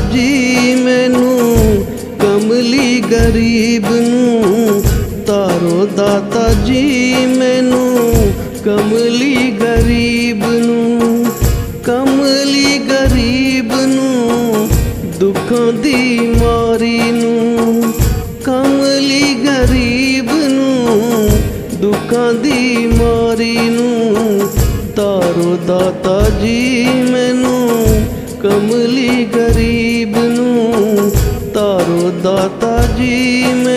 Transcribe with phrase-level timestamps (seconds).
[0.00, 1.38] ਜੀ ਮੈਨੂੰ
[2.20, 4.82] ਕਮਲੀ ਗਰੀਬ ਨੂੰ
[5.26, 7.90] ਤਾਰੋ ਦਾਤਾ ਜੀ ਮੈਨੂੰ
[8.64, 11.26] ਕਮਲੀ ਗਰੀਬ ਨੂੰ,
[11.84, 14.68] ਕਮਲੀ ਗਰੀਬ ਨੂੰ,
[15.20, 17.92] ਦੁੱਖਾਂ ਦੀ ਮਾਰੀ ਨੂੰ,
[18.44, 21.30] ਕਮਲੀ ਗਰੀਬ ਨੂੰ,
[21.80, 24.48] ਦੁੱਖਾਂ ਦੀ ਮਾਰੀ ਨੂੰ,
[24.96, 26.86] ਤਾਰੋ ਦਾਤਾ ਜੀ
[33.00, 33.69] ਦਾਤਾ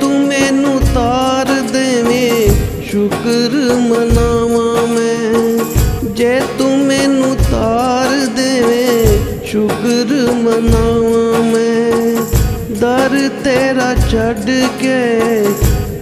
[0.00, 2.50] ਤੂੰ ਮੈਨੂੰ ਤਾਰ ਦੇਵੇਂ,
[2.82, 5.58] ਸ਼ੁਕਰ ਮਨਾਵਾਂ ਮੈਂ।
[6.04, 12.16] ਜੇ ਤੂੰ ਮੈਨੂੰ ਤਾਰ ਦੇਵੇਂ, ਸ਼ੁਕਰ ਮਨਾਵਾਂ ਮੈਂ।
[12.80, 15.44] ਦਰ ਤੇਰਾ ਛੱਡ ਕੇ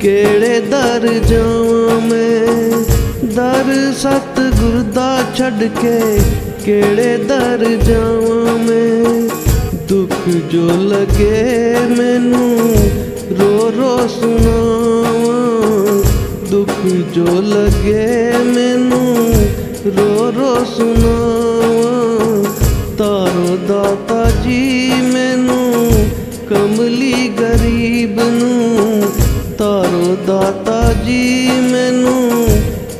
[0.00, 2.46] ਕਿਹੜੇ ਦਰ ਜਾਵਾਂ ਮੈਂ?
[3.24, 6.18] ਦਰ ਸਤਿਗੁਰ ਦਾ ਛੱਡ ਕੇ
[6.64, 9.28] ਕਿਹੜੇ ਦਰ ਜਾਵਾਂ ਮੈਂ?
[9.88, 12.70] ਦੁੱਖ ਜੋ ਲਗੇ ਮੈਨੂੰ
[13.30, 16.02] ਰੋ ਰੋ ਸੁਣਾਵਾਂ
[16.50, 19.34] ਦੁੱਖ ਜੋ ਲਗੇ ਮੈਨੂੰ,
[19.96, 22.44] ਰੋ ਰੋ ਸੁਣਾਵਾਂ
[22.98, 25.92] ਤਾਰੋ ਦਾਤਾ ਜੀ ਮੈਨੂੰ,
[26.48, 29.02] ਕਮਲੀ ਗਰੀਬ ਨੂੰ।
[29.58, 32.48] ਤਾਰੋ ਦਾਤਾ ਜੀ ਮੈਨੂੰ,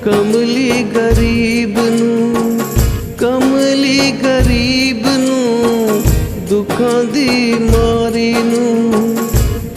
[0.03, 2.61] ਕਮਲੀ ਗਰੀਬ ਨੂੰ।
[3.19, 6.03] ਕਮਲੀ ਗਰੀਬ ਨੂੰ,
[6.49, 9.14] ਦੁੱਖਾਂ ਦੀ ਮਾਰੀ ਨੂੰ।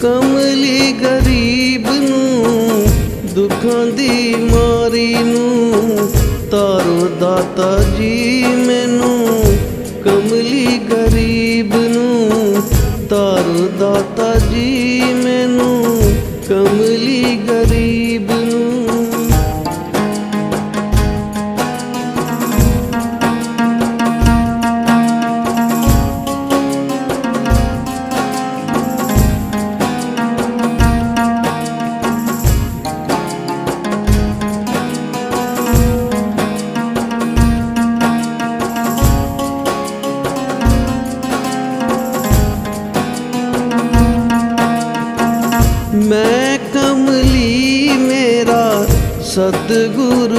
[0.01, 2.85] ਕਮਲੀ ਗਰੀਬ ਨੂੰ,
[3.35, 6.09] ਦੁੱਖਾਂ ਦੀ ਮਾਰੀ ਨੂੰ,
[6.51, 9.43] ਤਾਰੋ ਦਾਤਾ ਜੀ ਮੈਨੂੰ,
[10.03, 12.61] ਕਮਲੀ ਗਰੀਬ ਨੂੰ,
[13.09, 14.76] ਤਾਰੋ ਦਾਤਾ ਜੀ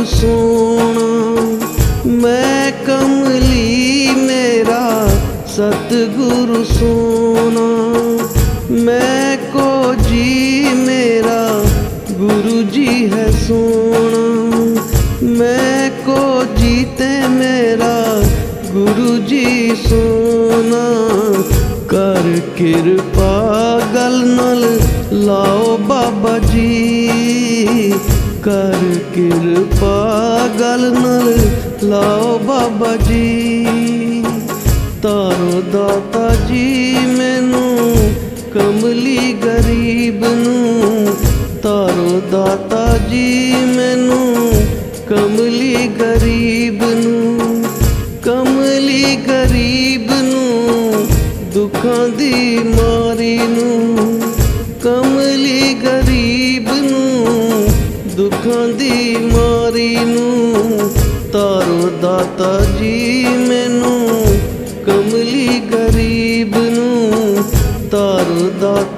[0.09, 1.07] ਸੋਣਾ।
[2.07, 5.09] ਮੈਂ ਕਮਲੀ ਮੇਰਾ
[5.47, 7.69] ਸਤਿਗੁਰ ਸੋਣਾ।
[8.71, 11.65] ਮੈਂ ਕੋ ਜੀ ਮੇਰਾ
[12.13, 14.83] ਗੁਰੂ ਜੀ ਹੈ ਸੋਣਾ।
[15.23, 18.23] ਮੈਂ ਕੋ ਜੀ ਤੇ ਮੇਰਾ
[18.73, 20.85] ਗੁਰੂ ਜੀ ਸੋਨਾ
[21.89, 24.81] ਕਰ ਕਿਰਪਾ ਗਲ ਨਾਲ
[25.13, 27.95] ਲਾਓ ਬਾਬਾ ਜੀ।
[28.49, 31.39] ਕਰ ਕਿਰਪਾ ਗਲ ਨਾਲ
[31.83, 33.67] ਲਾਓ ਬਾਬਾ ਜੀ।
[35.03, 37.97] ਤਾਰੋ ਦਾਤਾ ਜੀ, ਮੈਨੂੰ
[38.55, 41.09] ਕਮਲੀ ਗਰੀਬ ਨੂੰ।
[41.63, 44.53] ਤਾਰੋ ਦਾਤਾ ਜੀ, ਮੈਨੂੰ
[45.09, 47.65] ਕਮਲੀ ਗਰੀਬ ਨੂੰ।
[48.23, 51.07] ਕਮਲੀ ਗਰੀਬ ਨੂੰ,
[51.55, 54.23] ਦੁੱਖਾਂ ਦੀ ਮਾਰੀ ਨੂੰ।
[54.83, 56.48] ਕਮਲੀ ਗਰੀਬ ਨੂੰ
[58.19, 60.89] ਦੁੱਖਾਂ ਦੀ ਮਾਰੀ ਨੂੰ
[61.33, 62.49] ਤਾਰੋ ਦਾਤਾ
[62.79, 64.09] ਜੀ ਮੈਨੂੰ
[64.87, 67.45] ਕਮਲੀ ਗਰੀਬ ਨੂੰ
[67.91, 68.98] ਤਾਰੋ ਦਾਤਾ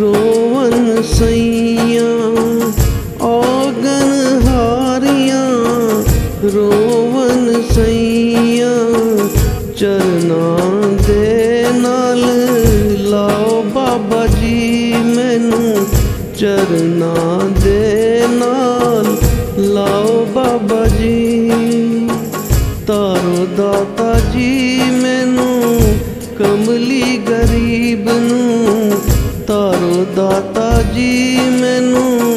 [0.00, 2.30] ਰੋਵਨ ਸਈਆਂ,
[3.20, 5.48] ਔਗਨ ਹਾਰੀਆਂ,
[6.54, 8.76] ਰੋਵਨ ਸਈਆਂ,
[9.76, 12.22] ਚਰਨਾਂ ਦੇ ਨਾਲ
[13.10, 15.86] ਲਾਓ ਬਾਬਾ ਜੀ ਮੈਨੂੰ,
[16.38, 19.16] ਚਰਨਾਂ ਦੇ ਨਾਲ
[19.58, 22.08] ਲਾਓ ਬਾਬਾ ਜੀ।
[22.86, 25.80] ਤਾਰੋ ਦਾਤਾ ਜੀ ਮੈਨੂੰ,
[26.38, 28.51] ਕਮਲੀ ਗਰੀਬ ਨੂੰ
[30.16, 32.36] ਦਾਤਾ ਜੀ ਮੈਨੂੰ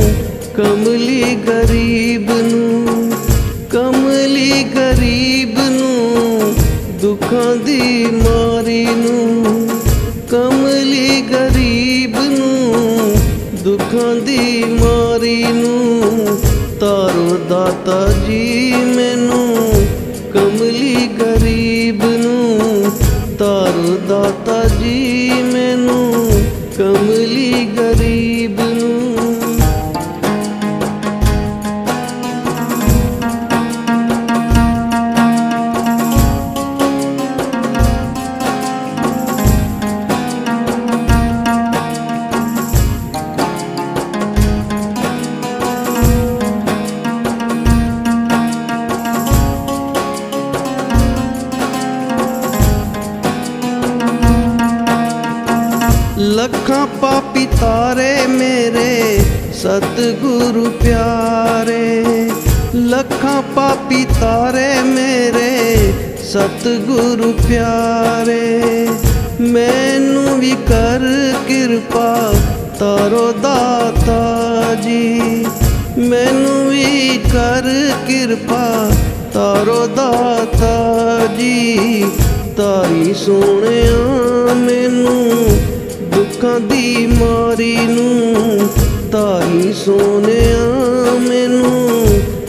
[0.55, 3.11] ਕਮਲੀ ਗਰੀਬ ਨੂੰ,
[3.69, 6.53] ਕਮਲੀ ਗਰੀਬ ਨੂੰ,
[7.01, 9.69] ਦੁੱਖਾਂ ਦੀ ਮਾਰੀ ਨੂੰ,
[10.31, 13.15] ਕਮਲੀ ਗਰੀਬ ਨੂੰ,
[13.63, 16.37] ਦੁੱਖਾਂ ਦੀ ਮਾਰੀ ਨੂੰ,
[16.79, 19.34] ਤਾਰੋ ਦਾਤਾ ਜੀ ਮੈਨੂੰ
[57.05, 59.19] ਪਾਪੀ ਤਾਰੇ ਮੇਰੇ
[59.53, 62.29] ਸਤਿਗੁਰੂ ਪਿਆਰੇ
[62.75, 65.91] ਲੱਖਾਂ ਪਾਪੀ ਤਾਰੇ ਮੇਰੇ
[66.23, 68.87] ਸਤਿਗੁਰੂ ਪਿਆਰੇ
[69.41, 71.05] ਮੈਨੂੰ ਵੀ ਕਰ
[71.47, 72.33] ਕਿਰਪਾ
[72.79, 75.45] ਤਾਰੋ ਦਾਤਾ ਜੀ
[75.97, 77.71] ਮੈਨੂੰ ਵੀ ਕਰ
[78.07, 78.89] ਕਿਰਪਾ
[79.33, 82.05] ਤਾਰੋ ਦਾਤਾ ਜੀ
[82.57, 85.74] ਤਾਰੀ ਸੋਹਣਿਆ ਮੈਨੂੰ
[86.35, 88.59] ਦੁੱਖਾਂ ਦੀ ਮਾਰੀ ਨੂੰ
[89.11, 92.07] ਤਾਰੀ ਸੋਹਣਿਆ ਮੈਨੂੰ।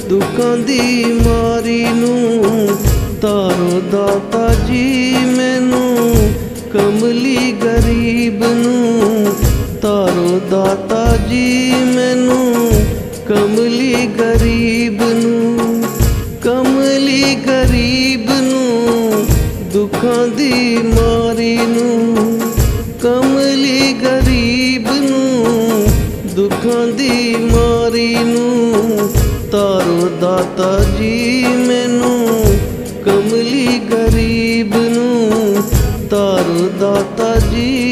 [0.09, 2.69] ਦੁੱਖਾਂ ਦੀ ਮਾਰੀ ਨੂੰ,
[3.23, 6.31] ਤਾਰੋ ਦਾਤਾ ਜੀ ਮੈਨੂੰ।
[6.73, 9.27] ਕਮਲੀ ਗਰੀਬ ਨੂੰ,
[9.83, 12.73] ਤਾਰੋ ਦਾਤਾ ਜੀ ਮੈਨੂੰ।
[13.27, 15.85] ਕਮਲੀ ਗਰੀਬ ਨੂੰ,
[16.43, 19.27] ਕਮਲੀ ਗਰੀਬ ਨੂੰ,
[19.73, 22.46] ਦੁੱਖਾਂ ਦੀ ਮਾਰੀ ਨੂੰ।
[23.07, 25.87] ਕਮਲੀ ਗਰੀਬ ਨੂੰ,
[26.35, 29.09] ਦੁੱਖਾਂ ਦੀ ਮਾਰੀ ਨੂੰ,
[29.53, 32.27] ਤਾਰੋ ਦਾਤਾ ਜੀ ਮੈਨੂੰ,
[33.05, 35.63] ਕਮਲੀ ਗਰੀਬ ਨੂੰ,
[36.11, 37.86] ਤਾਰੋ ਦਾਤਾ ਜੀ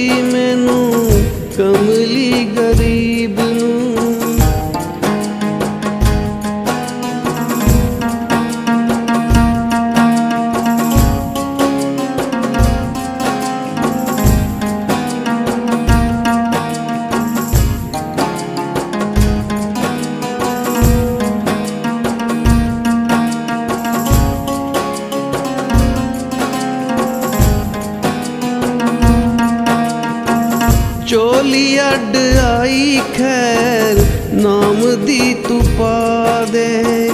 [31.54, 33.98] ਚੋਲੀ ਅੱਡ ਆਈ ਖੈਰ,
[34.32, 37.10] ਨਾਮ ਦੀ ਤੂੰ ਪਾ ਦੇ।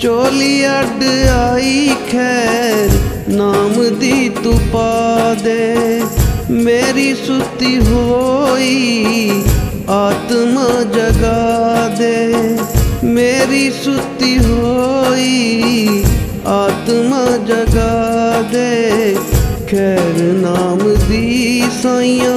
[0.00, 2.90] ਚੋਲੀ ਅੱਡ ਆਈ ਖੈਰ,
[3.28, 6.02] ਨਾਮ ਦੀ ਤੂੰ ਪਾ ਦੇ।
[6.50, 9.30] ਮੇਰੀ ਸੁੱਤੀ ਹੋਈ,
[9.88, 12.58] ਆਤਮਾ ਜਗਾ ਦੇ।
[13.04, 16.04] ਮੇਰੀ ਸੁੱਤੀ ਹੋਈ,
[16.46, 19.16] ਆਤਮਾ ਜਗਾ ਦੇ।
[19.70, 22.36] ਖੈਰ, ਨਾਮ ਦੀ ਸਾਈਆਂ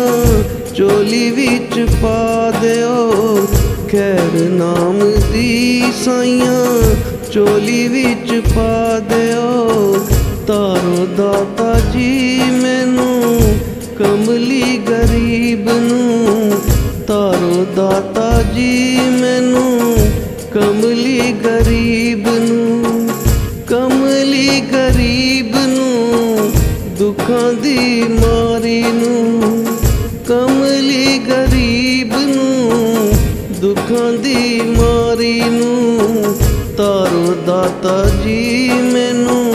[0.76, 3.12] ਚੋਲੀ ਵਿੱਚ ਪਾ ਦਿਓ।
[3.92, 6.96] ਖੈਰ ਨਾਮ ਦੀ ਸਾਈਆਂ
[7.32, 9.96] ਚੋਲੀ ਵਿੱਚ ਪਾ ਦਿਓ।
[10.48, 13.42] ਤਾਰੋ ਦਾਤਾ ਜੀ ਮੈਨੂੰ,
[14.00, 16.52] ਕਮਲੀ ਗਰੀਬ ਨੂੰ।
[17.08, 19.98] ਤਾਰੋ ਦਾਤਾ ਜੀ ਮੈਨੂੰ,
[20.52, 23.10] ਕਮਲੀ ਗਰੀਬ ਨੂੰ।
[23.68, 26.52] ਕਮਲੀ ਗਰੀਬ ਨੂੰ,
[26.98, 29.41] ਦੁੱਖਾਂ ਦੀ ਮਾਰੀ ਨੂੰ। ਕਮਲੀ
[31.32, 33.12] ਗਰੀਬ ਨੂੰ,
[33.62, 36.36] ਦੁੱਖਾਂ ਦੀ ਮਾਰੀ ਨੂੰ,
[36.78, 39.54] ਤਾਰੋ ਦਾਤਾ ਜੀ ਮੈਨੂੰ,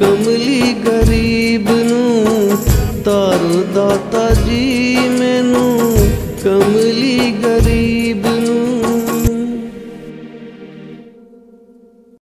[0.00, 2.58] ਕਮਲੀ ਗਰੀਬ ਨੂੰ,
[3.04, 5.96] ਤਾਰੋ ਦਾਤਾ ਜੀ ਮੈਨੂੰ,
[6.44, 6.99] ਕਮਲੀ